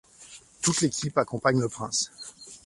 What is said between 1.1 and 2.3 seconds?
accompagne le prince.